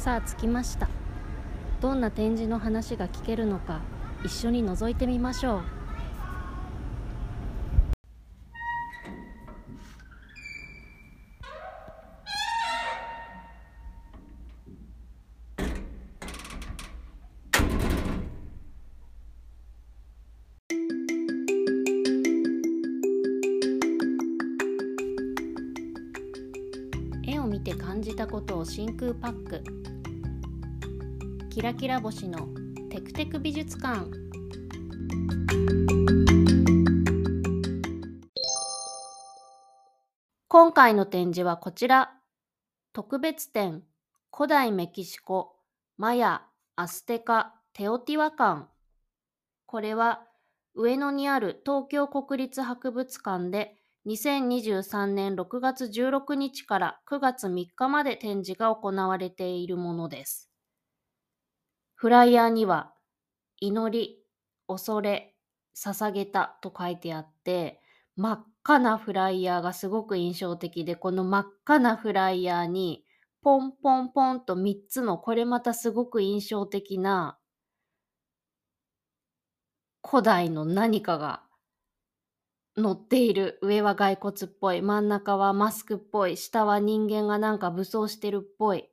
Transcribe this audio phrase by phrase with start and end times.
[0.00, 0.88] さあ着きました。
[1.82, 3.82] どんな展示の話が聞けるのか
[4.24, 5.62] 一緒に覗いてみましょう。
[27.22, 29.62] 絵を見て感じたことを真空パック。
[31.60, 32.48] キラキラ星の
[32.88, 34.10] テクテク美術館。
[40.48, 42.14] 今回の展示はこちら。
[42.94, 43.82] 特別展
[44.34, 45.54] 古代メキシコ
[45.98, 48.68] マヤアステカテオティワカン
[49.66, 50.22] これは
[50.74, 60.49] 上野にある東京国立博物館で2023年6月16日から9月3日まで展示が行われているものです。
[62.00, 62.94] フライヤーには、
[63.60, 64.24] 祈り、
[64.66, 65.36] 恐れ、
[65.76, 67.82] 捧げたと書いてあって、
[68.16, 73.04] 真っ赤なフライヤーがすごく印象的で、この真っ赤なフライヤーに、
[73.42, 77.38] ポンポンポンと3つの、これまたすごく印象的な
[80.02, 81.42] 古代の何かが
[82.78, 88.88] 乗っている上は骸骨っぽい真ん中はマスクっぽい下は人間がなんか武装してるっぽい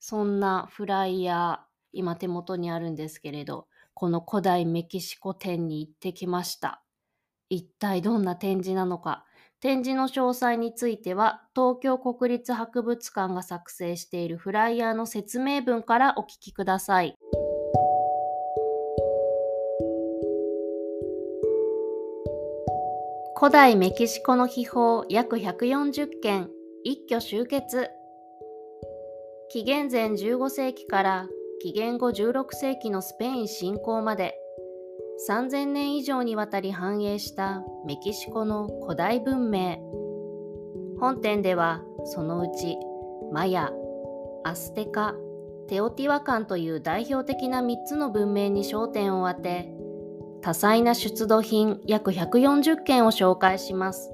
[0.00, 1.65] そんなフライヤー
[1.96, 6.82] 今手元にあるんですけれどこの古代メキシコ展に行ってきました。
[7.48, 9.24] 一体どんな展示なのか。
[9.58, 17.14] 展示の詳細については東京国立博物館が作成しているフライヤーの説明文からお聞きください。
[23.38, 26.50] 古代メキシコの秘宝約140件
[26.84, 27.90] 一挙集結。
[29.48, 31.28] 紀元前15世紀から
[31.62, 34.34] 紀元後16世紀のスペイン侵攻まで
[35.28, 39.78] 3000年以上にわたり繁栄したメキシコの古代文明
[40.98, 42.76] 本展ではそのうち
[43.32, 43.70] マヤ
[44.44, 45.14] アステカ
[45.68, 49.76] テオティワカンという代表的な3つの文明に焦点を当て
[50.42, 54.12] 多彩な出土品約140件を紹介します。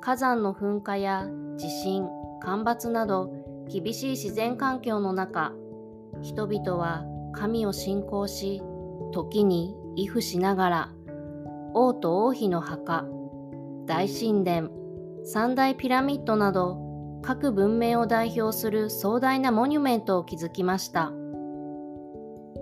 [0.00, 1.26] 火山の噴火や
[1.58, 2.08] 地震、
[2.40, 3.30] 干ばつなど
[3.70, 5.52] 厳しい自然環境の中、
[6.22, 8.62] 人々は神を信仰し、
[9.12, 10.92] 時に畏怖しながら、
[11.74, 13.04] 王と王妃の墓、
[13.86, 14.70] 大神殿、
[15.24, 16.78] 三大ピラミッドなど
[17.22, 21.12] 各文明を代表する壮大なモニュメントを築きました。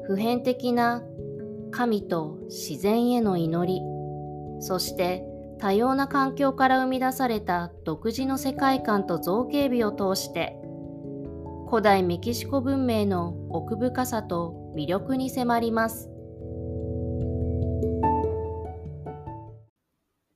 [0.06, 1.02] 普遍的な
[1.70, 3.80] 神と自然への祈り、
[4.60, 5.24] そして
[5.58, 10.58] 多様な環境から生み出された独自の世界観と造形美を通して、
[11.68, 16.08] 古代メキシコ文明の奥深さと魅力に迫ります。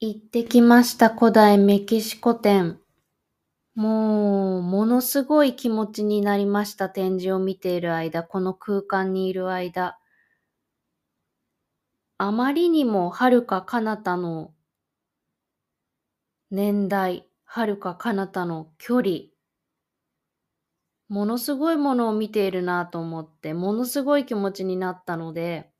[0.00, 2.80] 行ってきました古代メキシコ展。
[3.76, 9.98] もう、ものすごい気持ちになりました展示を見ている間、この空間にいる間。
[12.19, 14.52] あまりにも遥か彼方の
[16.50, 19.10] 年代、遥か彼方の距離、
[21.10, 25.72] ものすごいものを見ているなと思って、ものすごい気持ちになったので、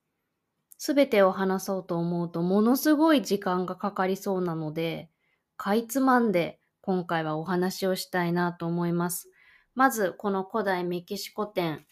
[0.77, 5.09] すべてを話そうと思うと、ものすごい時間がかかりそうなので、
[5.57, 9.31] かいつまんで今回はお話をしたいなと思います。
[9.77, 11.87] まず、この古代メキシコ展。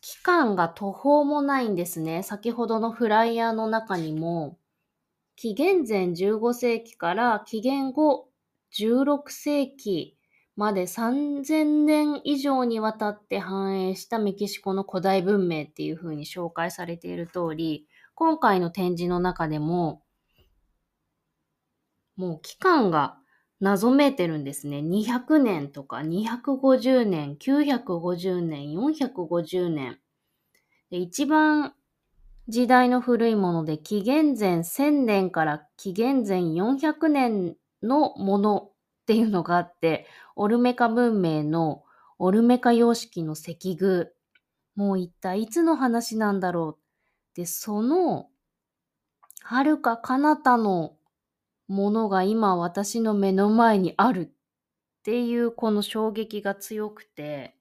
[0.00, 2.22] 期間が途方もないんですね。
[2.22, 4.56] 先ほどのフライヤーの中にも、
[5.34, 8.28] 紀元前15世紀から紀元後
[8.72, 10.17] 16世紀
[10.58, 20.02] まで3000年以上にわたって繁栄したメキシコの古代文明っていう風に紹介されている通り、今回の展示の中でも、
[22.16, 23.18] もう期間が
[23.60, 24.78] 謎めいてるんですね。
[24.78, 30.00] 200年とか250年、950年、450年。
[30.90, 31.72] で一番
[32.48, 38.67] 時代の古いもので紀元前1000年から紀元前400年のもの
[39.08, 40.06] っていうのがあって、
[40.36, 41.82] オルメカ文明の
[42.18, 44.14] オルメカ様式の石具。
[44.76, 46.82] もう一体いつの話なんだろう。
[47.34, 48.28] で、その、
[49.42, 50.98] 遥か彼方の
[51.68, 54.30] ものが今私の目の前にあるっ
[55.04, 57.56] ていうこの衝撃が強くて、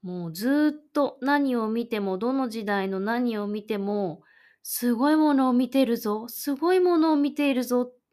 [0.00, 4.22] もうずっと何を見ても、どの時代の何を見ても、
[4.62, 8.03] すごいものを見てるぞ、すごいものを見ているぞっ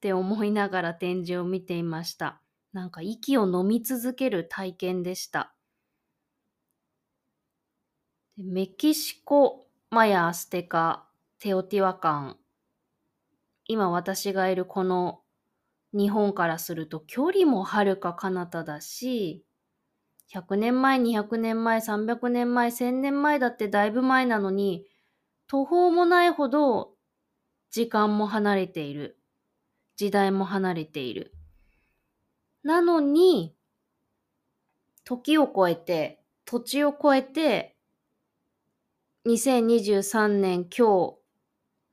[0.00, 2.40] って思いながら展示を見ていました。
[2.72, 5.54] なんか息を飲み続ける体験でした。
[8.38, 11.08] メキシコ、マヤ、アステカ、
[11.38, 12.40] テオティワカン。
[13.66, 15.22] 今私がいるこの
[15.92, 19.46] 日本からすると距離もはるか彼方だし、
[20.28, 24.86] 100年前、200年前、300年前、1000年前だってだいぶ前なのに、
[25.48, 26.96] 途方もないほど
[27.70, 29.19] 時間も離れている。
[30.00, 31.34] 時代も離れている。
[32.62, 33.54] なのに、
[35.04, 37.76] 時を超えて、土地を超えて、
[39.26, 41.18] 2023年今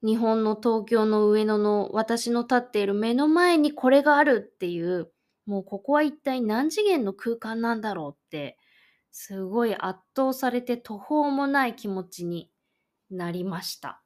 [0.02, 5.12] 日、日本の東京の上野の私の立っている目の前にこれがあるっていう、
[5.46, 8.58] もうここは一体何次元の空間なんだろうって、
[9.12, 12.50] すごい圧倒されて途方もない気持ちに
[13.12, 14.02] なりました。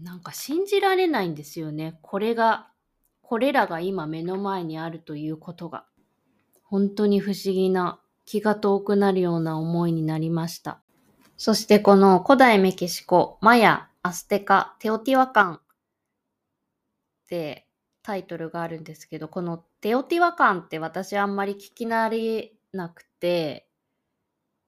[0.00, 1.98] なんか信じられないんですよね。
[2.02, 2.68] これが、
[3.22, 5.84] これらが今目の前にあるということが。
[6.62, 10.82] 本当に不思議な、気が遠くなるような思いになりました。
[11.38, 15.60] そしてこの古代メキシコ、マヤ、アステカ、テオティワカンっ
[17.28, 17.66] て
[18.02, 23.67] タイトルがあるんですけど、このテオティワカンって私あんまり聞き慣れなくて、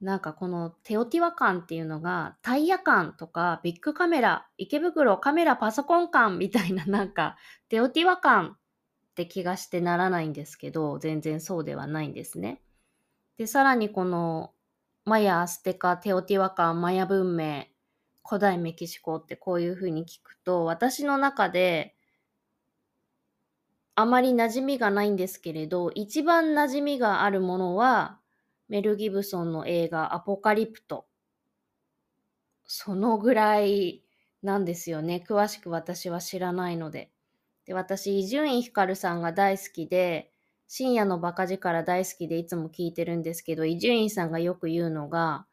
[0.00, 7.36] なんかこのテオティワ館っていうのがタイヤ館とかビッグカメラ、池袋カメラパソコン館みたいな なんか
[7.68, 8.52] テオティワ館っ
[9.14, 12.62] て気がしてならないんですけど、全然そうではないんですね。
[13.36, 14.54] で、さらにこの
[15.04, 17.66] マヤ、アステカ、テオティワ館、マヤ文明、
[18.26, 21.94] 古代メキシコってこういうふうに聞くと、私の中で
[23.96, 28.19] あまり馴染みがないんですけれど、一番馴染みがあるものは
[28.70, 31.06] メル・ギブソンの映画アポカリプト。
[32.64, 34.04] そのぐらい
[34.44, 35.24] なんですよね。
[35.28, 37.10] 詳しく私は知らないので。
[37.66, 40.30] で、私、伊集院光さんが大好きで、
[40.68, 45.46] 深夜のバカ力大好きでいつも聞いてるんですけど、伊集院さんがよく言うのが、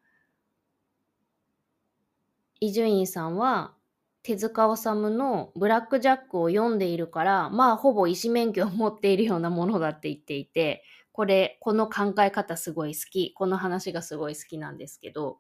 [2.60, 3.74] 伊集院さんは
[4.22, 10.84] 手塚治虫のブラック・ジャックを読んでいるから、まあほぼ医師免許を持っているようなものだって言っていて、
[11.18, 13.34] これ、この考え方すごい好き。
[13.34, 15.40] この話がすごい好きなんですけど、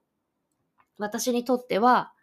[0.97, 2.13] 私にとっては、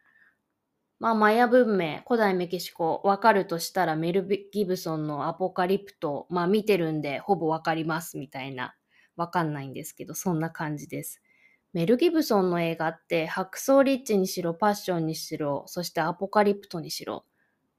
[0.98, 8.74] まあ、マヤ文明、古代メキシコ、わかるとしたらメル・ギブソンのアポカリプト、まあ見てるんでほぼわかりますみたいな、
[9.14, 11.22] わかんないんですけど、そんな感じです。
[11.72, 17.24] メル・ギブソンの映画って白装リッチにしろ、パッションにしろ、そしてアポカリプトにしろ、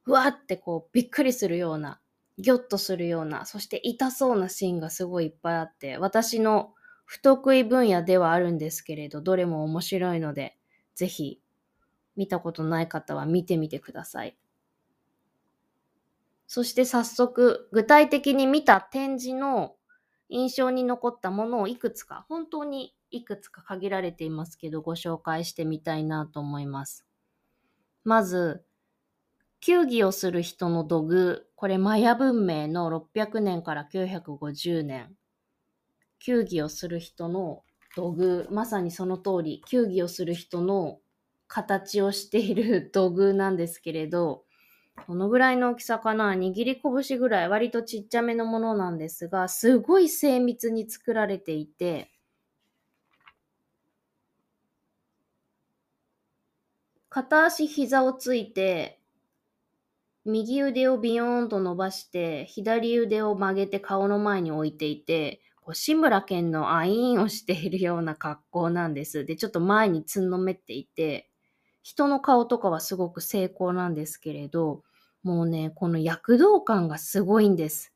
[0.06, 2.00] うわってこうびっくりするような
[2.38, 6.74] ギョッとするような、そして痛そうなシーンがすごいいっぱいあって、私の
[7.06, 10.58] 不得意分野ではあるんですけれど、どれも面白いので、
[10.96, 11.42] ぜひ
[12.16, 14.38] 見たことない方は見てみてください。
[16.48, 19.76] そして早速、具体的に見た展示の
[20.30, 27.06] 印象に残ったものをいくつか、本当にいくつか限られていますけど、ご紹介してみたいなと思います。
[28.04, 28.64] まず、
[29.60, 31.45] 球技をする人の土偶。
[31.56, 35.16] これマヤ文明の600年から950年。
[36.20, 37.64] 球技をする人の
[37.96, 38.48] 土偶。
[38.52, 41.00] まさにその通り、球技をする人の
[41.48, 44.44] 形をしている 土偶なんですけれど、
[45.08, 46.34] このぐらいの大きさかな？
[46.34, 52.12] 握り拳ぐらい割とちっちゃめのものなんですが、すごい精密に作られていて、
[57.10, 59.02] 片足膝をついて、
[60.26, 69.26] 右腕をビヨーンと伸ばして、左腕を曲げて顔の前に置いていて、こう志村けんのアイーンをしているような格好なんです。
[69.26, 71.30] で、ちょっと前につんのめっていて、
[71.84, 74.84] 人の顔とかはすごく成功なんですけれど、
[75.22, 77.94] もうね、この躍動感がすごいんです。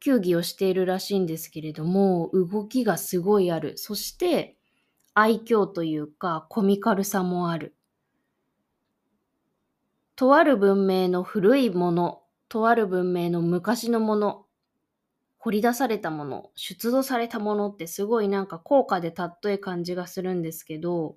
[0.00, 3.78] 球技をしているらしいんですけれども、動きがすごいある。
[3.78, 4.56] そして、
[5.14, 7.76] 愛嬌というか、コミカルさもある。
[10.22, 14.46] とある文明の古いもの、とある文明の昔のもの、
[15.38, 21.16] 掘り出されたもの、出土されたものってすごいなんか高価でたっとえ感じがするんですけど、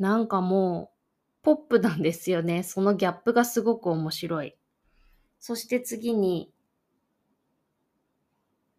[0.00, 2.64] なんかもう、ポップなんですよね。
[2.64, 4.56] そのギャップがすごく面白い。
[5.38, 6.50] そして次に、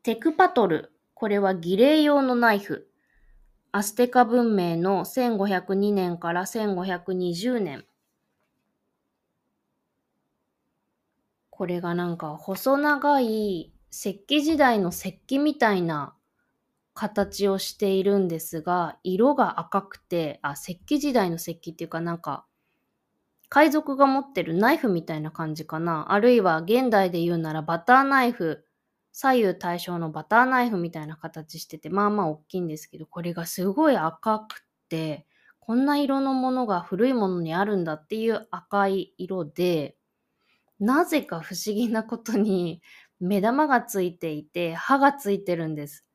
[0.04, 0.92] テクパトル。
[1.14, 2.90] これは儀礼用のナイフ。
[3.72, 7.86] アステカ文明の1502年から1520年。
[11.60, 16.16] これがなんか細長い石器時代の石器みたいな
[16.94, 22.46] 形をしているんですが、色が赤くて、あ、石器時代の石器っていうかなんか、
[23.50, 26.14] 海賊が持ってるナイフみたいな感じかな。
[26.14, 28.64] あるいは現代で言うならバターナイフ、
[29.12, 35.28] 左右対称のバターナイフみたいな形してて、まあまあ大きいんですけど、これがすごい赤くて、
[35.60, 39.98] こんな色のものが古いものにあるんだっていう赤い色で、
[40.80, 42.82] なぜか不思議なことに
[43.20, 46.06] 目玉がついていて、歯がついてるんです。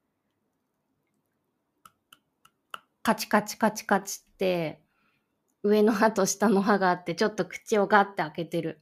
[3.02, 4.80] カチカチカチカチって、
[5.62, 8.80] 上の歯と下の歯があって、ちょっと口をガッて開けてる。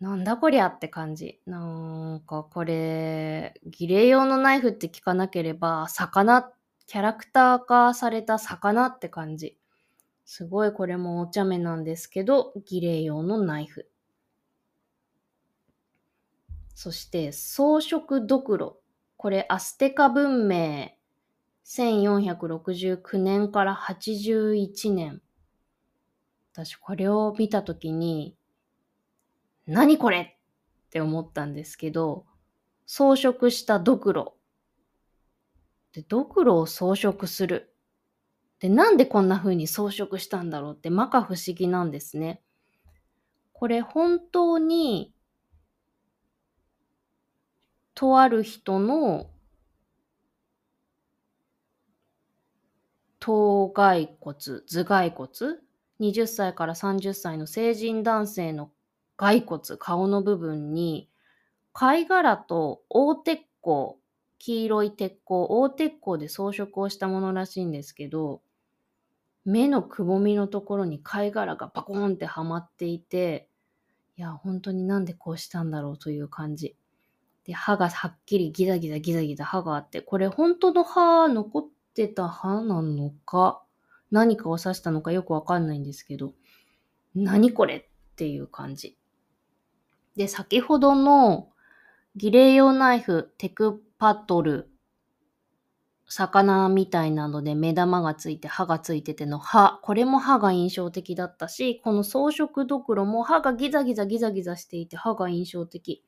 [0.00, 1.40] なんだこりゃって感じ。
[1.46, 6.50] なんかこれ、儀礼用のナイフって聞かなければ、魚、
[6.86, 9.58] キャラクター化された魚って感じ。
[10.24, 13.90] すごいこれもお茶目なんですけど、儀礼用のナイフ。
[16.74, 18.80] そして装飾ドクロ。
[19.16, 20.90] これアステカ文明
[21.64, 25.22] 1469年から81年。
[26.52, 28.36] 私これを見たときに、
[29.66, 30.20] 何これ？
[30.86, 32.26] って思ったんですけど、
[32.86, 34.36] 装飾したドクロ。
[35.92, 37.74] で、ドクロを装飾する。
[38.58, 42.42] で、なんでこんな風に装飾したんだろうって摩訶不思議なんですね。
[43.52, 45.13] これ本当に
[47.94, 49.30] とある人の
[53.20, 54.34] 頭蓋骨、
[54.66, 55.28] 頭蓋骨、
[55.98, 58.70] 20歳から30歳の成人男性の
[59.16, 61.08] 骸骨、顔の部分に、
[61.72, 63.96] 貝殻と大鉄鋼、
[64.38, 68.42] 黄色い鉄鋼、大鉄鋼で装飾をしたものらしいんですけど、
[69.46, 73.48] 目のくぼみのところに貝殻がパコーンってはまっていて、
[74.16, 76.76] いや、本当になんでこうしたんだろうという感じ。
[77.44, 83.62] で、歯がはっきりギザギザギザギザ歯があって、これ本当の歯残ってた歯なのか、
[84.10, 86.34] 何かを指したのかよくわかんないんですけど、
[87.14, 87.84] 何これっ
[88.16, 88.98] ていう感じ。
[90.16, 91.50] で、先ほどの
[92.16, 94.70] 儀礼用ナイフ、テクパトル、
[96.06, 106.04] 魚みたいなので目玉がついて歯がついてての歯、これも歯が印象的だったし、この装飾ドクロも歯がギザギザギザギザしていて歯が印象的。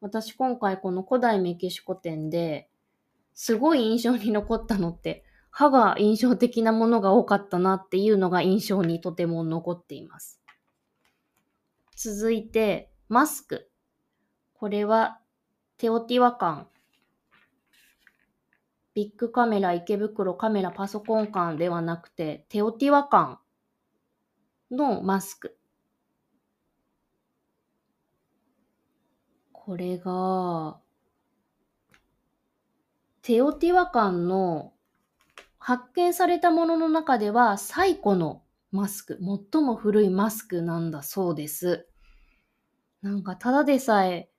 [0.00, 2.68] 私今回この古代メキシコ展で
[3.34, 10.40] すごい印象に残ったのって歯が印象的なものが多かったなっていうのが印象にとても残っています。
[11.96, 13.68] 続いてマスク。
[14.54, 15.18] これは
[15.78, 16.68] テオティワカン。
[18.94, 23.40] ビッグカメラ、池袋カメラ、パソコン館ではなくてテオティワカ
[24.70, 25.57] ンのマスク。
[29.68, 30.78] これが、
[33.20, 34.72] テオティワカンの
[35.58, 38.40] 発見されたものの中では最古の
[38.72, 39.18] マスク、
[39.52, 41.86] 最も古いマスクなんだそうです。
[43.02, 44.30] なんかただでさえ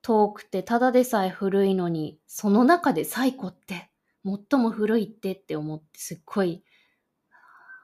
[0.00, 3.90] 遠くてただでさえ古いのに、その中で最古って
[4.24, 6.64] 最も古いってって思ってすっごい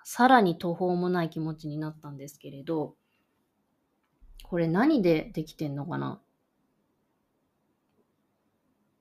[0.03, 2.95] さらに途方もない気持ちになったんですけれど、
[4.45, 6.23] これ何でできてんのかな？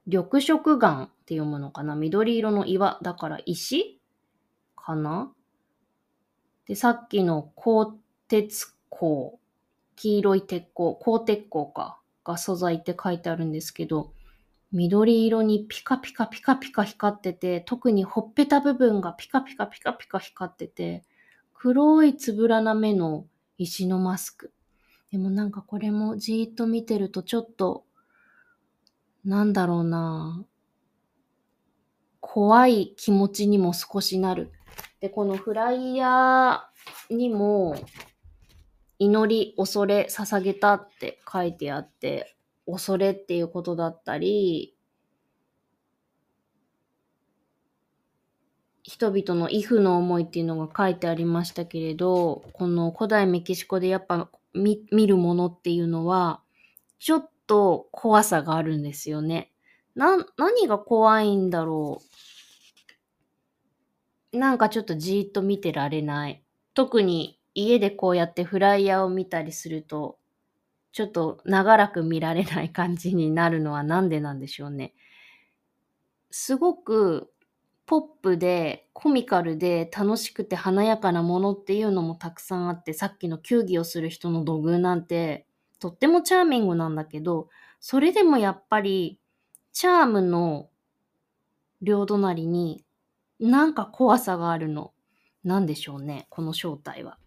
[0.08, 1.96] 緑色岩って読むのかな？
[1.96, 3.00] 緑色の岩。
[3.02, 4.00] だから石
[4.76, 5.32] かな？
[6.68, 7.94] で、さっきの鋼
[8.28, 9.40] 鉄鋼、
[9.96, 14.14] 黄色い鉄鋼、鋼鉄鋼か、が素材って書いてあるんですけど、
[14.72, 21.04] 緑色にピカピカピカピカ光ってて、特にほっぺた部分がピカピカピカピカ光ってて、
[21.54, 23.26] 黒いつぶらな目の
[23.58, 24.52] 石のマスク。
[25.12, 27.86] でもなんかこれもじーっと見てるとちょっと
[29.26, 30.46] なんだろうな
[32.22, 34.52] 怖い気持ちにも少しなる。
[35.00, 37.76] で、このフライヤーにも、
[39.00, 42.36] 祈り、恐れ、捧げたって書いてあって、
[42.68, 44.76] 恐れっていうことだったり、
[48.84, 56.42] 人々の畏怖の思いっていうのが書いてありましたけれど、この古代メキシコでやっぱ見るものっていうのは、
[57.00, 59.52] ちょっと怖さがあるんですよね。
[59.96, 62.02] な、何が怖いんだろ
[64.34, 64.38] う。
[64.38, 66.44] なんかちょっとじーっと見てられない。
[66.74, 70.20] 特に家でこうやってフライヤーを見たりすると、
[70.92, 74.94] ちょっと長らく見られない感じになるのはなんでなんでしょうね。
[76.32, 77.32] すごく
[77.86, 85.48] ポップでコミカルで楽しくて華やかなものっていうのもたくさんあってさっきの球技をする人の土偶なんて
[85.86, 87.50] とってもチャーミングなんだけど
[87.80, 89.20] それでもやっぱり
[89.72, 90.70] チャームの
[91.82, 92.84] 両隣に
[93.40, 94.94] なんか怖さがあるの。
[95.44, 97.20] なんでしょうね、この正体は。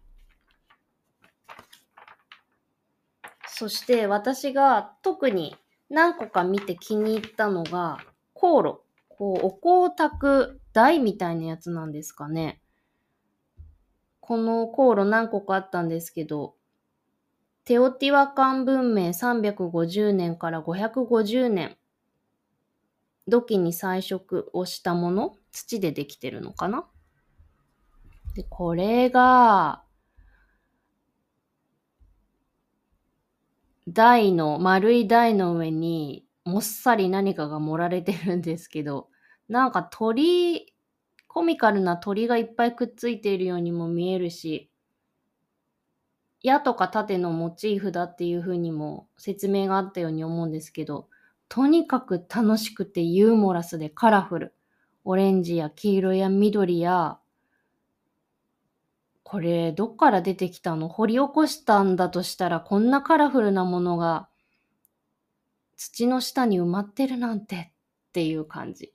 [3.47, 5.55] そして私が特に
[5.89, 7.99] 何個か見て気に入ったのが、
[8.33, 8.81] 航路。
[9.07, 12.61] こう、お香炊く台みたいなやつなんですかね。
[14.19, 16.55] この航路何個かあったんですけど、
[17.69, 21.77] テオティワカン文明350年から550年
[23.27, 26.87] 土器に彩色をしたもの、土でできてるのかな？
[28.33, 29.83] で、これが、
[33.87, 39.09] 台の、丸い台の上に、もっさり何かが盛られてるんですけど、
[39.47, 40.73] なんか鳥、
[41.27, 44.68] コミカルな鳥がいっぱいくっついているようにも見えるし、
[46.41, 51.09] 矢とか盾のモチーフだっていう風にも説明があったように思うんですけど、
[51.47, 54.53] とにかく楽しくてユーモラスでカラフル。
[55.05, 57.19] オレンジや黄色や緑や、
[59.23, 60.87] これどっから出てきたの？
[60.87, 64.27] 掘り起こしたんだとしたらこんなカラフルなものが
[65.77, 67.73] 土の下に埋まってるなんて
[68.09, 68.93] っていう感じ。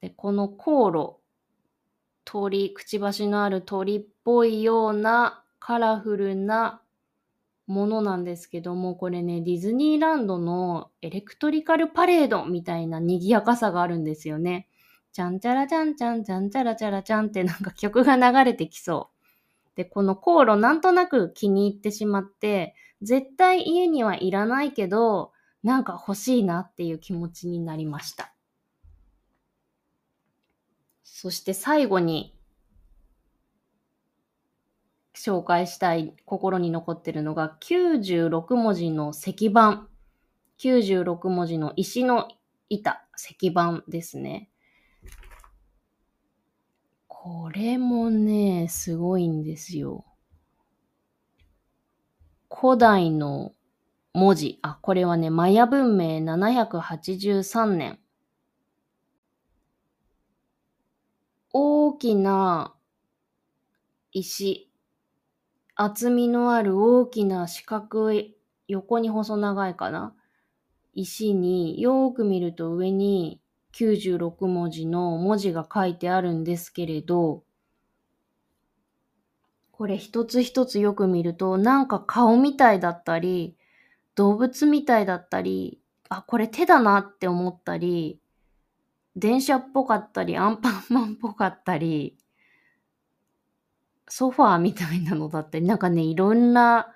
[0.00, 1.16] で、この航路、
[2.24, 6.82] 鳥、くちばしのある鳥っぽいようなカラフルな
[7.66, 14.68] ものなんですけども、これね、ディズニーランドのエレクトリカルパレードみたいな賑やかさがあるんですよね。
[15.14, 19.70] ちゃんちゃらちゃんちゃんちゃんちゃらちゃらちゃんってなんか曲が流れてきそう。
[19.74, 28.34] で、この航路なんとなく気に入ってしまって、絶対家にはいらないけど、なんか欲しいなっていう気持ちになりました。
[31.04, 32.33] そして最後に
[35.14, 39.86] 紹介したい心に残ってるのが96文字の石板。
[40.58, 42.28] 96文字の石の
[42.68, 44.50] 板、石板ですね。
[47.08, 50.04] これもね、すごいんですよ。
[52.52, 53.52] 古代の
[54.12, 54.58] 文字。
[54.62, 57.98] あ、これはね、マヤ文明783年。
[61.52, 62.74] 大きな
[64.12, 64.70] 石
[65.76, 68.36] 厚みのある大きな四角い、
[68.68, 70.14] 横に細長いかな？
[70.94, 73.40] 石によーく見ると上に
[73.72, 77.42] 96文字の文字が書いてあるんですけれど、
[79.72, 83.56] これ一つ一つよく見るとなんか顔みたいだったり、
[84.14, 88.20] 動物みたいだったり、あ、これ手だなって思ったり、
[89.16, 92.16] 電車っぽかったり、アンパンマンっぽかったり、
[94.16, 96.94] ソファーみたいなのだったり、なんかね、いろんな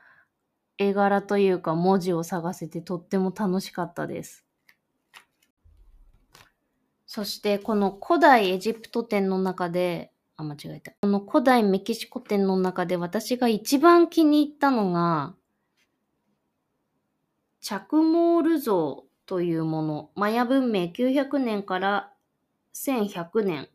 [0.77, 4.47] 絵柄というか文字を探せてとっても楽しかったです。
[7.07, 10.93] そしてこの古代エジプト展の中で、あ、間違えた。
[11.01, 15.35] この古代メキシコ展の中で私が一番気に入ったのが、
[17.61, 20.11] チャクモール像というもの。
[20.15, 22.13] マヤ文明900年から
[22.75, 23.69] 1100年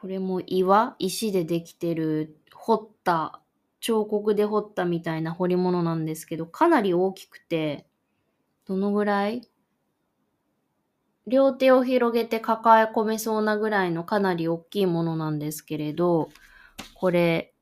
[0.00, 3.42] これも岩石でできてる彫った
[3.80, 7.86] 彫刻で彫ったみたいな彫り物なんですけどかなり大きくて
[8.66, 9.42] どのぐらい？
[11.26, 16.30] 両手を広げて抱え込めそうなぐらいのかなり大きいものなんですけれど
[16.94, 17.52] これ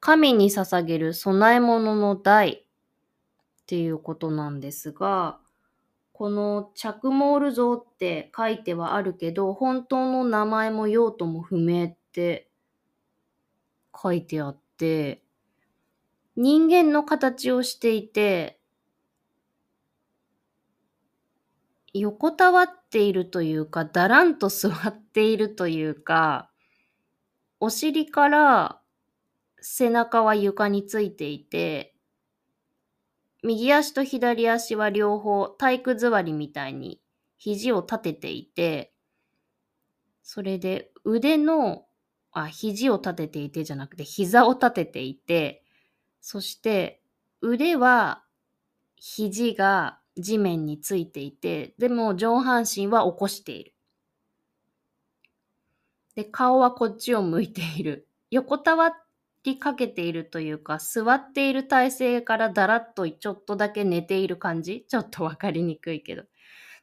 [0.00, 2.64] 神に捧げる供え物の台っ
[3.66, 5.39] ていうことなんですが
[6.20, 12.50] このチャクモール像って書いてはあるけど、本当の名前も用途も不明って
[13.96, 15.22] 書いてあって、
[16.36, 18.60] 人間の形をしていて、
[21.94, 26.50] 横たわっているというか、だらんと座っているというか、
[27.60, 28.82] お尻から
[29.62, 31.89] 背中は床についていて、
[33.42, 37.00] 右足と左足は両方体育座りみたいに
[37.38, 38.92] 肘を立てていて、
[40.22, 41.86] それで腕の、
[42.32, 45.64] あ、肘を立てていてじゃなくて膝を立てていて、
[46.20, 47.00] そして
[47.40, 48.22] 腕は
[48.96, 53.74] 肘が地面についていて、でも上半身は起こしている。
[56.14, 58.06] で、顔はこっちを向いている。
[58.30, 58.92] 横たわっ
[59.44, 64.86] りかけているというか、座っている体勢からだらっとちょっとだけ寝ている感じ？
[64.88, 66.24] ちょっとわかりにくいけど。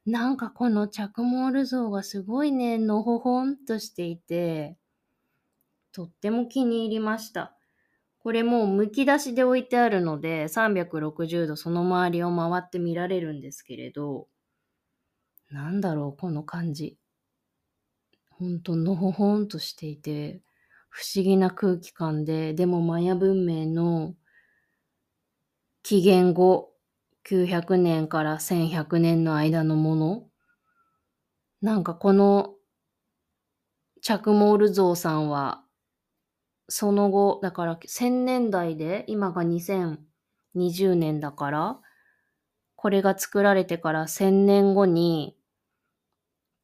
[0.06, 4.78] なんかこの着モール像がすごいね、のほほんとしていて、
[5.92, 7.58] とっても気に入りました。
[8.20, 14.28] これもうむき出しで置いてあるので、360度その周りを回って見られるんですけれど、
[15.52, 16.98] なんだろう、この感じ。
[18.30, 20.42] ほんとのほほんとしていて、
[20.90, 24.16] 不思議な空気感で、でもマヤ文明の
[25.84, 26.74] 紀元後
[27.30, 30.24] 900年から1100年の間のもの
[31.62, 32.54] なんかこの
[34.02, 35.64] チャクモール像さんは
[36.70, 41.80] その後、だから1000年代で今が2020年だから、
[42.76, 45.38] これが作られてから1000年後に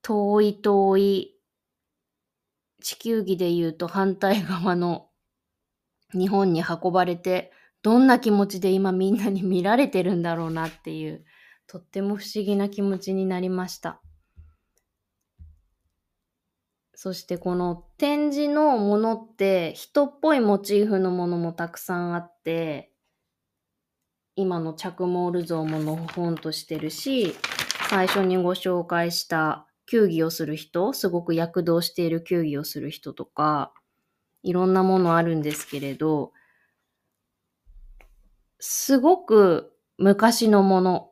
[0.01, 1.32] 遠い遠い
[2.83, 5.07] 地球儀で言うと反対側の
[6.11, 11.25] 日本に運ばれてどんな気持ちで今みんなに見られてるんだろうなっていう
[11.65, 14.01] とっても不思議な気持ちになりました。
[16.95, 22.93] そしてこの展示のものって人っぽいモチーフのものもたくさんあって
[24.35, 27.35] 今の着モール像ものほほんとしてるし
[27.89, 33.73] 最初にご紹介した球技をする人、すごく躍動している球技をする人とか、
[34.41, 36.31] いろんなものあるんですけれど、
[38.59, 41.09] すごく昔のもの、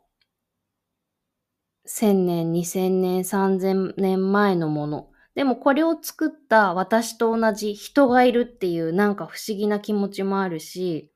[1.85, 5.07] 1000年、2000年、3000年前のもの。
[5.33, 11.11] でもこれを作った私と同じ人がいるっていうなんか不思議な気持ちもあるし、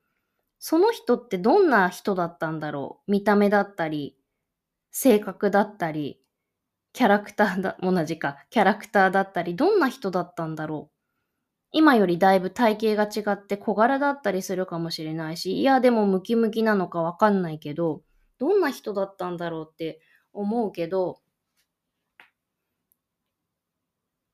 [0.58, 3.10] その人ってどんな人だったんだろう？
[3.10, 4.16] 見た目だったり、
[4.90, 6.20] 性格だったり、
[6.96, 10.96] キャラクターだ、同じか、キャラクターだったり、どんな人だったんだろう。
[11.70, 18.02] 今よりだいぶ体型が違って小柄だったりするかもしれないし、いや、でもムキムキなのかわかんないけど、
[18.38, 20.00] どんな人だったんだろうって
[20.32, 21.20] 思うけど、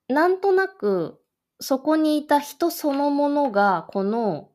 [0.07, 1.21] なんとなく、
[1.59, 4.53] そこにいた人そのものが、この、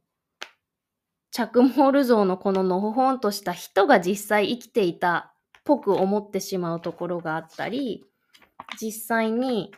[1.31, 5.33] チャクモール像のこののほほんとした人が実際生きていた
[5.67, 8.05] ぽく思ってしまうところがあったり、
[8.81, 9.73] 実際に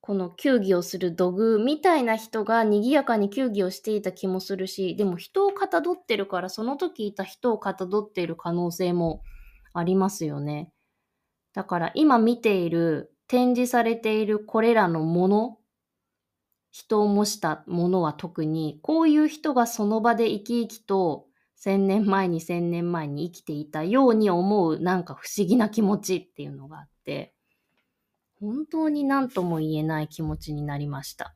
[0.00, 9.22] この球技をする土偶みたいな人が賑やかに球技をしていた気もするし、でも人をかたどってるからその時いた人をかたどっている可能性も
[9.72, 10.70] ありますよね。
[11.52, 15.58] だから今見ている展示されているこれらのもの、
[16.70, 21.26] 人を模したものは特にこういう人がその場で生き生きと
[21.64, 27.34] 1000年前に1000年前に生きていたように思うなんか不思議な気持ちっていうのがあって、
[28.38, 31.34] 本当に何とも言えない気持ちになりました。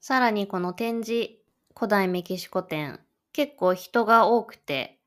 [0.00, 1.30] さらにこの展示、
[1.74, 3.00] 古代メキシコ展、
[3.32, 5.00] 結構人が多くて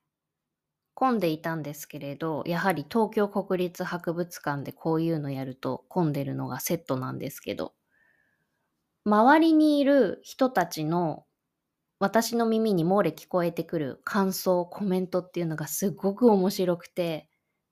[0.94, 7.74] 混んでいたんですけれど、やはり東京国立博物館でこういうのやると混んでるのがセットなんですけど、
[9.06, 11.26] 周りにいる人たちの
[12.00, 17.30] 私の耳に漏れ聞こえてくる感想、コメントっていうのがすごく面白くて、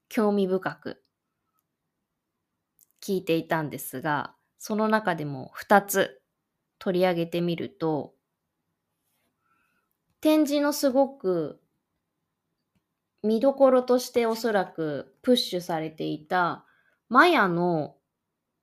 [0.10, 1.04] 興味深く
[3.02, 6.22] 聞いていたんですが、その中でも2つ
[6.80, 8.14] 取り上げてみると、
[10.22, 11.60] 展示のすごく
[13.24, 16.66] 見どころとしておそらくプッシュされていた
[17.10, 17.96] マヤの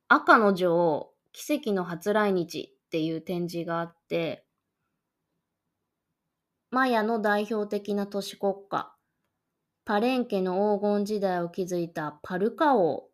[0.09, 4.44] 赤の女王奇跡の初来日っていう展示があって
[6.70, 8.94] マヤの代表的な都市国家、
[9.87, 13.09] パレンケの黄金時代を築いたパルカ王、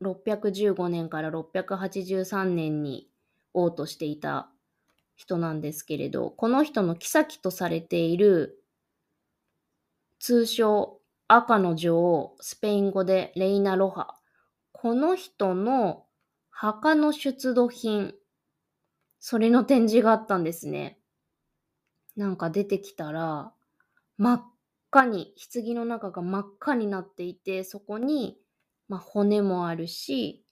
[0.00, 3.10] 615年から683年に
[3.54, 4.52] 王としていた
[5.16, 8.62] 人なんですけれど、この人の妃とされている
[10.20, 14.14] 通称赤の女王、スペイン語でレイナ・ロハ。
[14.70, 16.06] この人の
[16.50, 18.14] 墓の出土品、
[19.18, 20.95] それの展示があったんですね。
[22.16, 23.52] なんか出てきたら、
[24.16, 24.42] 真っ
[24.90, 28.38] 赤に、棺の中が真っ赤になっていて、そこに、
[28.88, 30.44] まあ、骨もあるし、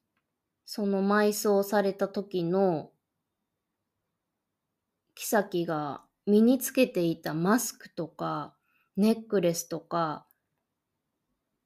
[0.66, 2.90] その埋葬された時の、
[5.14, 8.55] 妃が身につけていたマスクとか、
[8.96, 10.27] ネックレスとか、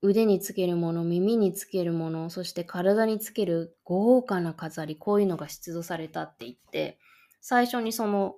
[0.00, 7.00] 腕につけるもの、耳につけるもの、そして体につける豪華な飾り、こういうのが出土されたって言って、
[7.40, 8.36] 最初にその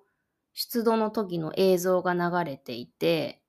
[0.54, 3.42] 出土の時の映像が流れていて、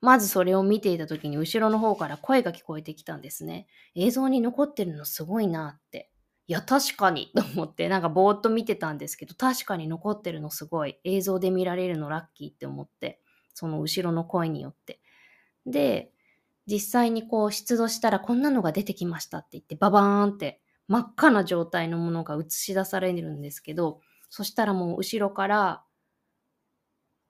[0.00, 3.66] まずそれを見ていた時に後ろの方から声が聞こえてきたんですね。
[3.94, 6.10] 映像に残ってるのすごいなって。
[6.46, 10.98] いや、確かにと思って、なんかぼーっと見てたんですけど、確かに残ってるのすごい。
[11.04, 13.20] 映像で見られるのラッキーって思って、
[13.54, 15.00] その後ろの声によって。
[15.66, 16.12] で、
[16.66, 25.84] 実際にこう出土したらこんなのが出てきましたって言って、ババーンって真っ赤な状態のものが映し出されるんですけど、そしたらもう後ろから、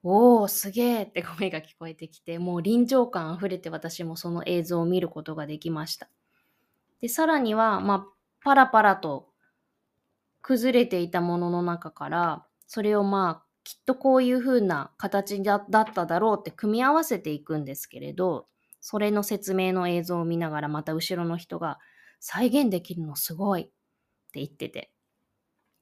[0.03, 6.09] おー、すげーって声が聞こえてきて、もう臨場感あふれて私もその映像を見ることができました。
[7.01, 8.07] で、さらには、まあ、
[8.43, 9.29] パラパラと
[10.41, 18.47] 崩れていたものの中から、それをまあ、きっとこういう風な形だっただろうって組み合わせていくんですけれど、
[18.79, 21.77] それの説明の映像を見ながらまた後ろの人が
[22.19, 23.71] 再現できるのすごいって
[24.39, 24.91] 言ってて。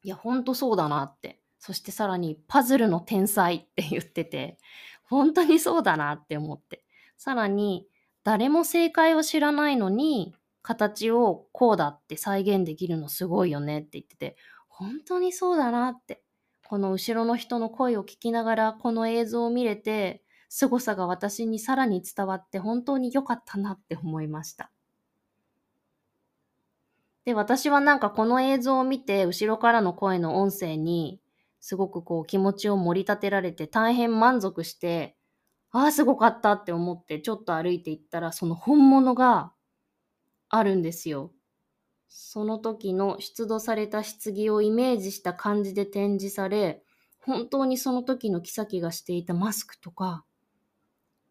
[0.03, 1.41] いや、ほんとそうだなって。
[1.59, 4.57] そしてさらにパズルの天才って言ってて、
[5.03, 6.83] 本当にそうだなって思って。
[7.17, 7.87] さらに
[8.23, 14.35] 誰も正解を知らないのに形をこうだって再現できるのすごいよねって言ってて、
[14.67, 16.23] 本当にそうだなって。
[16.65, 24.71] この後ろの人の声を聞きながらこの映像を見れて、凄さが私にさらに伝わって本当に良かったなって思いました。
[27.25, 31.19] で、私はなんかこの映像を見て、後ろからの声の音声に、
[31.59, 35.15] すごくこう気持ちを盛り立てられて大変満足して、
[35.71, 39.53] ああ、すごかったって思ってちょっと歩いていったら、その本物が
[40.49, 41.31] あるんですよ。
[42.07, 46.83] その時の出土された棺をイメージした感じで展示され、
[47.19, 50.25] 本当にその時の妃がしていたマスクとか、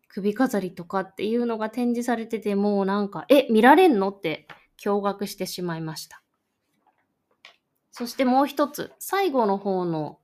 [0.07, 4.11] 首飾りとかっていうのが展示されてて、もうなんか、え、見られんの？
[4.11, 4.47] って
[4.81, 6.23] 驚愕してしまいました。
[7.99, 10.21] そしてもう一つ、最後の方の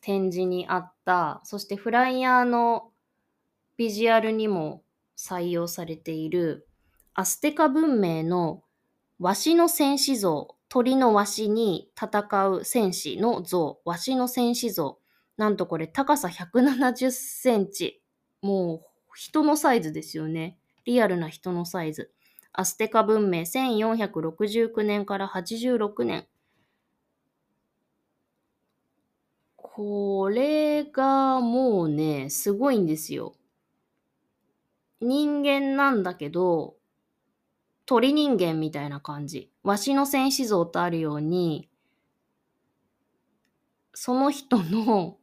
[0.00, 2.90] 展示にあった、そしてフライヤーの
[3.76, 4.82] ビジュアルにも
[5.16, 6.66] 採用されている
[7.14, 8.64] アステカ文明の
[9.20, 14.98] ワシの戦士像、鳥のワシに戦う戦士の像、ワシの戦士像。
[15.36, 18.02] なんとこれ高さ170センチ。
[18.40, 20.58] もう人のサイズですよね。
[20.86, 22.10] リアルな人のサイズ。
[22.52, 26.26] アステカ文明1469年から86年。
[29.74, 33.34] これがもうね、すごいんですよ。
[35.00, 36.76] 人間なんだけど、
[37.86, 39.50] 鳥人間みたいな感じ。
[39.62, 41.70] わしの戦士像とあるように、
[43.94, 45.16] その人の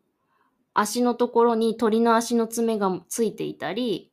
[0.73, 4.12] 足のところに鳥の足の爪がついていたり、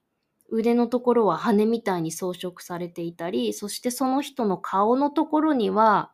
[0.50, 6.12] 腕のところは羽みたいに装飾されていたり、そしてその人の顔のところには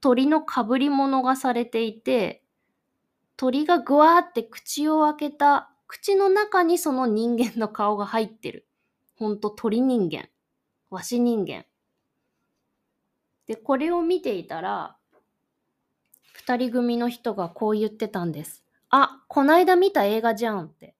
[0.00, 2.44] 鳥の被り物がされていて、
[3.36, 8.66] 鳥がぐわーって口を開けた口の中にその人間の顔が入ってる。
[9.16, 10.28] ほんと鳥人間。
[10.90, 11.64] わし人間。
[13.46, 14.96] で、これを見ていたら、
[16.32, 18.64] 二人組の人がこう言ってたんです。
[18.90, 20.94] あ、こないだ見た映画じゃんって。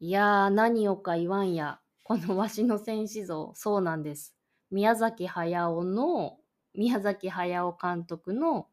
[0.00, 1.80] いやー、何をか言わんや。
[2.04, 4.34] このわしの戦士像、そうなんです。
[4.70, 6.38] 宮崎駿の、
[6.74, 8.68] 宮崎駿監督の、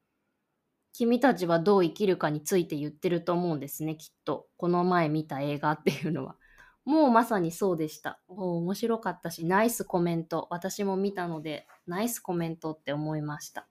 [0.98, 4.48] 君たちはどう生きるかについて言ってると思うんですね、きっと。
[4.56, 6.38] この前見た映画っていうのは。
[6.86, 8.22] もうまさにそうでした。
[8.30, 10.48] お面白かったし、ナイスコメント。
[10.52, 13.68] 私も見たので、ナイスコメントって思いました。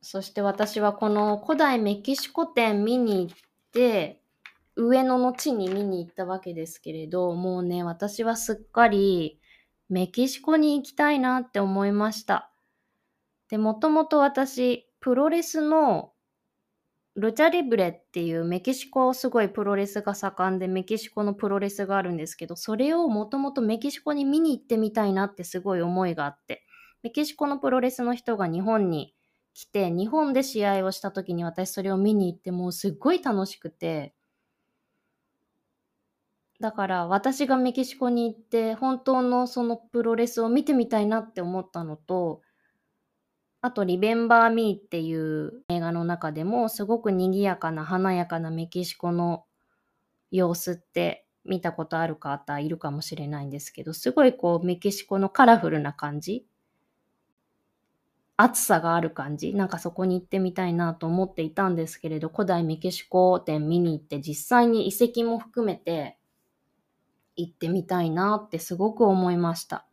[0.00, 3.36] そして私はこの古代メキシコ展見に行っ
[3.72, 4.20] て、
[4.76, 9.40] 上野の地に見に行ったわけですけれど、もうね、私はすっかり
[9.88, 12.53] メキシコに行きたいなって思いました。
[13.50, 16.12] で、もともと私、プロレスの
[17.16, 26.64] ルチャリブレっていうメキシコすごいプロレスが盛んでメキシコのプロレスがあるんですけど、それをもともとメキシコに見に行ってみたいなってすごい思いがあって、
[27.02, 29.14] メキシコのプロレスの人が日本に
[29.54, 34.14] 来て、日本で試合をした時に私それを見に行ってもうすっごい楽しくて、
[36.60, 42.40] だから私がメキシコに行って本当のそのプロレスを見てみたいなって思ったのと、
[43.64, 49.46] あと、リベンバー・ミーっていう映画の中でも、すごく賑やかな、華やかなメキシコの
[50.30, 56.46] 様子って見たことある方いるかもしれないんですけど、すごいこう、メキシコのカラフルな感じ
[58.36, 66.18] 暑さがある感じなんかそこに行ってみたいなと思っていたんですけれど、古代メキシコ展見に行って実際に遺跡も含めて
[67.34, 69.86] 行ってみたいなってすごく思いました。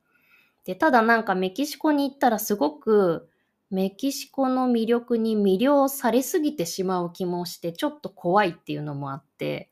[0.65, 3.30] で、ただなんかメキシコに行ったらすごく
[3.71, 9.71] メキシコの魅力に魅了されすぎてしまう気もしてちょっと怖いっていうのもあって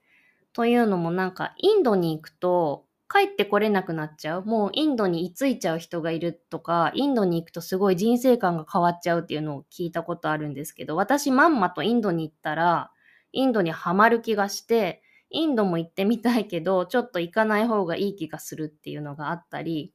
[0.54, 4.46] というのもなんかインドに行くと帰ってこれなくなっちゃう。
[4.46, 12.92] もうインドに居ついちゃう人がいるとか、インドに行くとすごい人生観が変わっちゃうっていうのを聞いたことあるんですけど、私まんまとインドに行ったら、
[13.32, 19.92] インドにはまる気がして、インドも行ってみたいけど、ちょっと行かない方がいい気がするっていうのがあったり、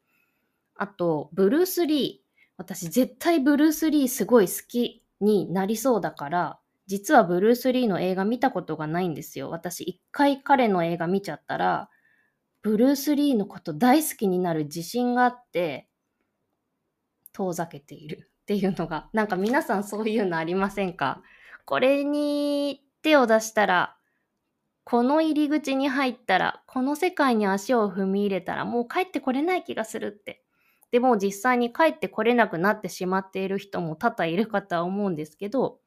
[0.74, 2.23] あと、ブルース・リー。
[2.56, 9.50] 私絶対ブルース・リーすごい好きになりそうだから、実はブルース・リーの映画見たことがないんですよ。
[9.50, 11.88] 私一回彼の映画見ちゃったら、
[12.62, 15.88] ブルース・リーのこと大好きになる自信があって、
[17.32, 21.22] 遠ざけているっていうのが、なんか皆さんそういうのありませんか？
[21.64, 23.96] これに手を出したら、
[24.84, 30.43] この入り口に入ったら、この世界に足を踏み入れたら、もう帰ってこれない気がするって。
[30.94, 35.80] でも実際に帰ってこれなくなってしまっている人も多々いるかとは思うんですけど、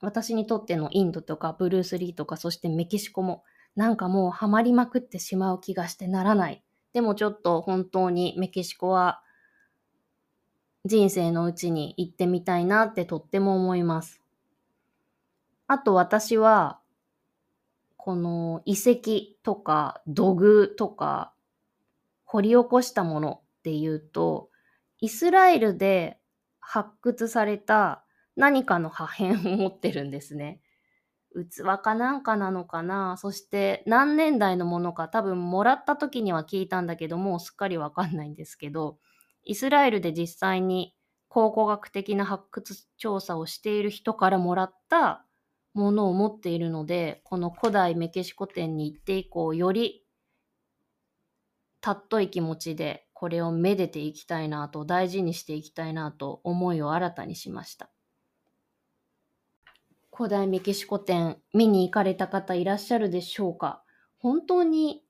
[0.00, 3.44] 私にとってのインドとかブルース・リーとかそしてメキシコも
[3.76, 6.64] なんかもうハマりまくってしまう気がしてならない。
[6.94, 9.20] でもちょっと本当にメキシコは
[10.86, 14.22] 人生のうちに行ってみたいなってとっても思います。
[15.66, 16.80] あと私は、
[17.98, 21.34] この遺跡とか土偶とか
[22.24, 24.50] 掘り起こしたものっていうと、
[25.00, 26.18] イスラエルで
[26.60, 28.04] 発掘された
[28.36, 30.60] 何かの破片を持ってるんですね。
[31.34, 33.16] 器かなんかなのかな？
[33.18, 35.08] そして何年代のものか？
[35.08, 38.98] 多分もらった時には聞いたんだけどもうすっかりわかんないんですけど
[39.44, 40.94] イスラエルで実際に
[41.28, 45.26] 考古学的な発掘調査をしている人からもらった
[45.74, 50.04] ものを持っているのでこの古代メキシコ展に行って以降より
[51.80, 57.90] たっとい気持ちでこれをめでていきたいなと大事にしていきたいなと思いを新たにしました。
[60.14, 63.82] 古代メキシコ展見に行かれた方いらっしゃるでしょうか？
[64.20, 65.02] 本当に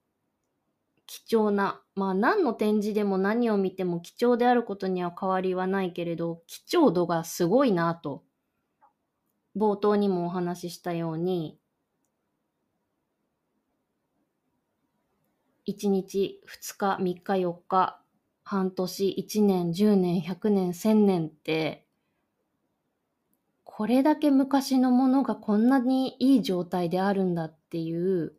[1.07, 8.25] 貴重な、まあ何の展示でも何を見ても貴重であることには変わりはないけれど、貴重度がすごいなと、
[9.55, 11.59] 冒頭にもお話ししたように、
[15.69, 18.01] 1日、2日、3日、4日、
[18.43, 21.87] 半年、1年、10年、100年、1000年って
[23.79, 28.33] これだけ昔のものがこんなにいい状態であるんだっていう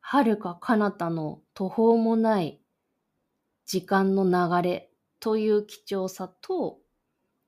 [0.00, 2.60] 遥か彼方の途方もない
[3.64, 6.78] 時間の流れという貴重さと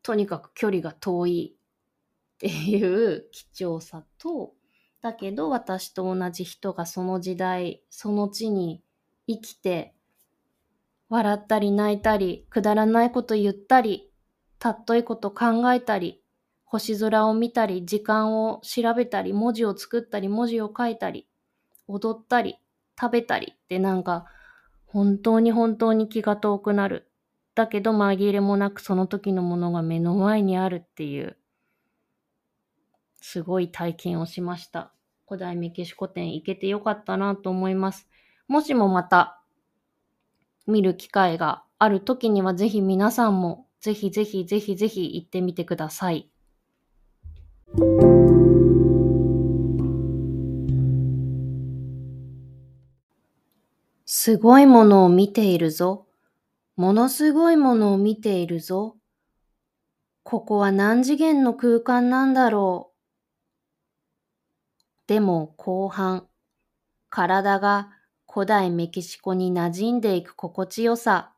[0.03, 4.55] とにかく距離が遠いっていう貴重さと
[5.01, 8.83] だけど私と同じ人がその時代その地に
[9.29, 9.95] 生きて
[11.09, 14.11] 笑ったり泣いたりくだらないこと言ったり
[14.59, 16.23] たっといこと考えたり
[16.71, 21.27] 星空を見たり、時間を調べたり、文字を作ったり、文字を書いたり、
[21.87, 22.59] 踊ったり、
[23.01, 24.27] 食べたりってなんか、
[24.85, 27.11] 本当に本当に気が遠くなる。
[27.55, 31.39] だけど紛れもなくその時のものが目の前にあるっていう、
[33.15, 34.93] すごい体験をしました。
[35.27, 38.08] 古代メキシコ展行けてよかったなと思います。
[38.49, 39.43] もしもまた
[40.67, 46.31] 見る機会がある時にはぜひ皆さんもぜひぜひぜひぜひ行ってみてください。
[54.07, 56.07] すごいものを見ているぞ。
[56.77, 58.97] ものすごいものを見ているぞ。
[60.23, 62.99] ここは何次元の空間なんだろう。
[65.07, 66.27] でも後半、
[67.11, 67.91] 体が
[68.31, 71.35] 古代メキシコに馴染んでいく心地よさ。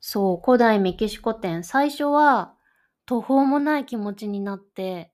[0.00, 1.62] そう、古代メキシコ展。
[1.62, 2.54] 最初は
[3.06, 5.12] 途方もない気持ちになって、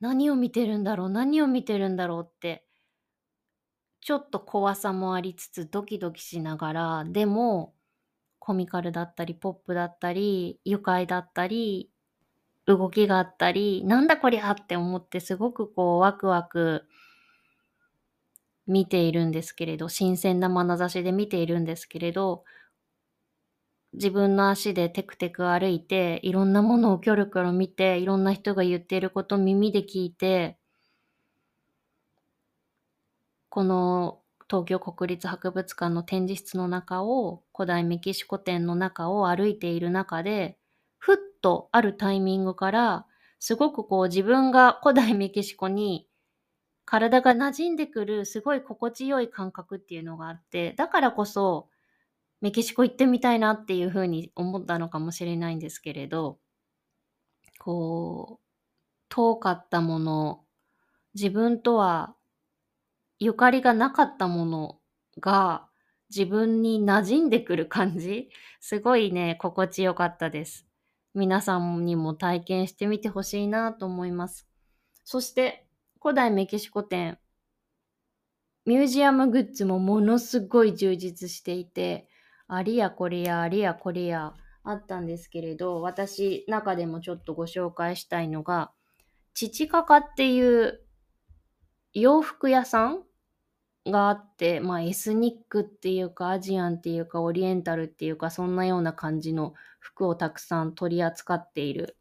[0.00, 2.64] 何を見てるんだろう、何を見てるんだろうって、
[4.00, 7.74] ちょっと怖さもありつつドキドキしながら、でも、
[8.38, 11.91] コミカルだったり、ポップだったり、愉快だったり、
[12.66, 16.84] 動きがあったり、なんだこりゃって思ってすごくこうワクワク
[18.66, 22.44] 見ているんですけれど、新鮮な眼差しで見ているんですけれど、
[23.94, 30.58] 自分の足でテクテク歩いて、いろんなものをキョロキョロ見て、いろんな人が言っていることを耳で聞いて、
[33.50, 40.58] この東京国立博物館の展示室の中を、古代メキシコ展の中を歩いている中で、
[40.98, 43.06] ふっとあるタイミングから、
[43.40, 46.08] すごくこう自分が古代メキシコに
[46.84, 51.68] 体が馴染んでくるすごい心地よい感覚っていうのがあって、だからこそ
[52.42, 56.38] メキシコ行ってみたいなっていうふうに思ったのかもしれないんですけれど、
[57.58, 58.44] こう、
[59.08, 60.44] 遠かったもの、
[61.14, 62.16] 自分とは
[63.18, 64.78] ゆかりがなかったもの
[65.18, 65.66] が
[66.14, 68.28] 自分に馴染んでくる感じ
[68.60, 70.66] すごいね、心地よかったです。
[71.14, 74.46] 皆さんにも体験してみてほしいなと思います。
[75.04, 75.66] そして、
[76.00, 77.18] 古代メキシコ展、
[78.64, 82.08] ミュージアムグッズもものすごい充実していて、
[82.46, 88.72] ありやこれやありやこれやあったんですけれど、私中でもちょっとご紹介したいのが、
[89.34, 90.80] チチカカっていう
[91.92, 93.02] 洋服屋さん
[93.86, 101.96] があって、まあエスニックっていうかアジアンっていうかオリエンタルっていうかそんなような感じの服をたくさん取り扱っている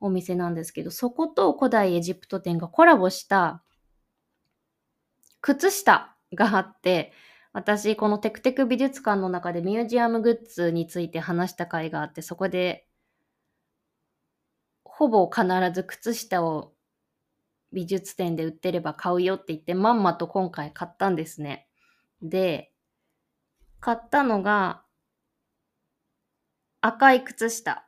[0.00, 3.62] お店なんですけど、そこと古代エジプト店がコラボした
[5.40, 7.12] 靴下があって、
[7.52, 12.86] 私、このテクテク美術館の中でミュージアムグッズについて話した回があって、そこで、
[14.84, 16.71] ほぼ必ず靴下を
[17.72, 21.68] 美術展で売ってれば買うよって言って、まんまと今回買ったんですね。
[22.20, 22.72] で、
[23.80, 24.82] 買ったのが、
[26.80, 27.86] 赤い靴下。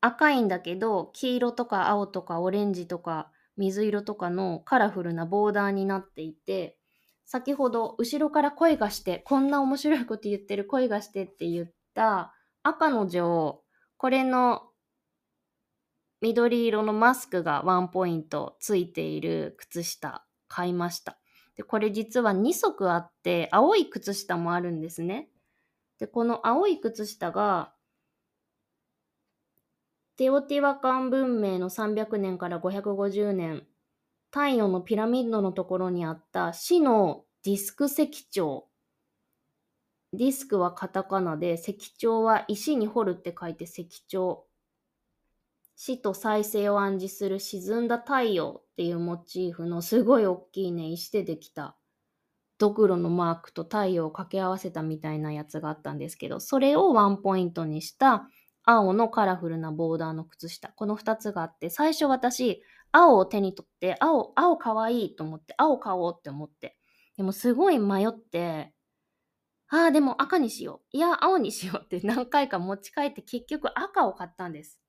[0.00, 6.78] 赤いんだけど、黄色とか青とかオレンジとか水色とかのカラフルなボーダーになっていて、
[7.26, 13.64] 先ほど後ろから声がして、こんな面白いこと言ってる声がしてって言った赤の女王、
[13.96, 14.67] これの
[16.20, 21.18] 緑色のマスクがワンポイントついている靴下買いました。
[21.56, 25.28] で、これ実は2足あって、青い靴下もあるんですね。
[25.98, 27.72] で、この青い靴下が、
[30.16, 33.68] テオティワカン文明の300年から550年
[34.30, 38.68] 太陽のピラミッドのところにあった死のディスク石彫。
[40.12, 44.47] ディスクはカタカナで、石彫は石に掘るって書いて石彫。
[45.80, 51.76] 死と再生を暗示する沈んだ太陽っていうモチーフのすごい大きいね、石でできた
[52.58, 58.28] ドクロのマークと太陽を掛け合わせたみたいなやつがあったんですけど、それをワンポイントにした
[58.64, 60.70] 青のカラフルなボーダーの靴下。
[60.70, 62.60] この2つがあって、最初私、
[62.90, 66.76] 青を手に取って、青、青かわいいと思って、青買おうって思って。
[67.16, 68.72] でもすごい迷って、
[69.68, 70.96] ああ、でも赤にしよう。
[70.96, 74.80] いや、青にしようって何回か持ち帰って結局赤を買ったんです。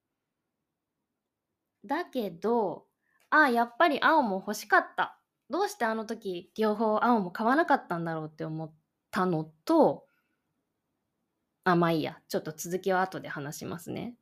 [1.84, 2.86] だけど、
[3.30, 5.18] ああ、やっぱり青も欲しかった。
[5.48, 8.72] どうしてあの時両方青も買わなかったんだろうって思っ
[9.10, 10.06] たのと、
[11.64, 12.20] あ、まあいいや。
[12.28, 14.14] ちょっと続きは後で話しますね。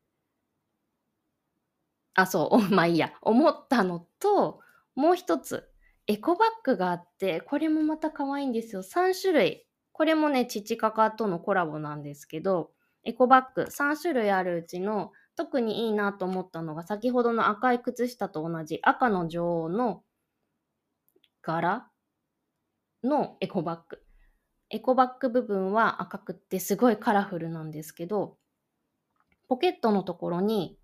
[2.14, 4.61] あ、そう、 まあいいや、思ったのと、
[4.94, 5.68] もう一つ、
[6.06, 8.82] エコバッグがあって、これもまた可愛いんですよ。
[8.82, 9.66] 3種類。
[9.92, 12.72] これもね、チチカカとのコラボなんですけど、
[13.04, 20.03] エコバッグ3種類あるうちの特にいいなと思ったのが、先ほどの赤い靴下と同じ赤の女王の
[21.43, 21.89] 柄
[23.05, 24.03] のエコバッグ。
[24.68, 28.36] エコバッグ部分は赤くってすごいカラフルなんですけど、
[29.47, 30.76] ポケットのところに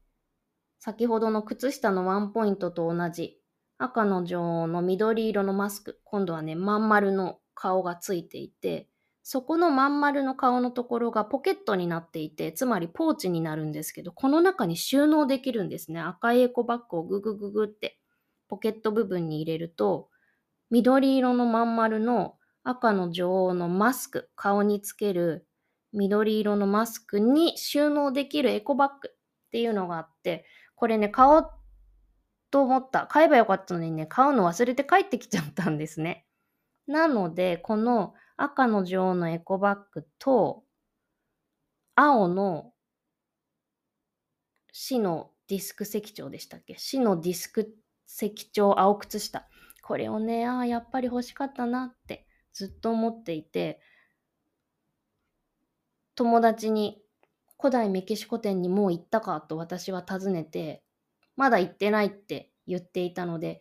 [0.78, 3.40] 先ほどの靴下のワンポイントと同じ
[3.78, 8.88] 赤の女王の緑色のマスク、今度はね、まん丸の顔がついていて、
[9.26, 16.00] そこのまん丸の顔のところがポケットになっていて、つまりポーチになるんですけど、この中に収納できるんですね。
[16.00, 17.98] 赤いエコバッグをググググって
[18.48, 20.10] ポケット部分に入れると、
[20.70, 25.46] 緑色のまん丸の赤の女王のマスク、顔につける
[25.94, 29.16] 緑色のマスクに収納できるエコバッグっ
[29.52, 30.44] ていうのがあって、
[30.74, 31.50] これね、買おう
[32.50, 33.06] と思った。
[33.06, 36.26] 買えばよかったのにね、買うの忘れて帰ってきちゃったんですね。
[36.86, 40.64] なので、この赤の女王のエコバッグと、
[41.94, 42.72] 青の
[44.72, 46.74] 死のディスク石彫でしたっけ？
[46.76, 47.76] 死のディスク
[48.06, 49.46] 石彫青靴下。
[49.82, 53.80] これをね、ああ、やっぱり欲しかったなってずっと思っていて、
[56.16, 57.02] 友達に
[57.58, 60.82] 古代メキシコ店にもう行ったかと私は尋ねて、
[61.36, 63.60] まだ行ってないって言っていたので、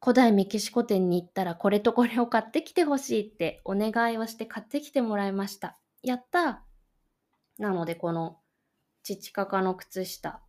[0.00, 5.78] 古代メキシコ店に行ったらこれとこれを買ってきてほしいってお願いをして買ってきてもらいました。
[6.02, 6.62] やった
[7.58, 8.38] なのでこの
[9.02, 10.42] チチカカの靴下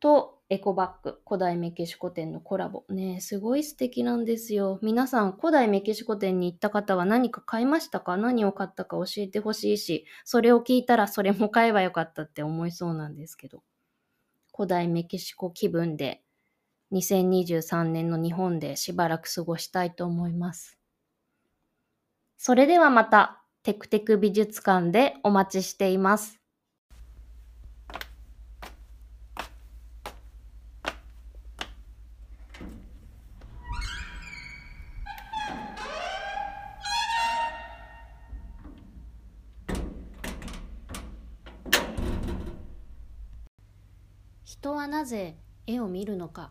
[0.00, 2.84] とエコバッグ、古代メキシコ店のコラボ。
[2.88, 4.78] ねすごい素敵なんですよ。
[4.80, 8.16] 皆さん、古代メキシコ店に行った方は何か買いましたか？
[8.16, 13.62] 何を買ったか教えてほしいし、それを聞いたらそれも買えばよかったって思いそうなんですけど。
[14.54, 16.22] 古代メキシコ気分で、
[16.92, 20.78] 2023年の日本でしばらく過ごしたいと思います。
[22.38, 26.40] それではまた、テクテク美術館でお待ちしています。
[44.44, 45.36] 人はなぜ
[45.66, 46.50] 絵を見るのか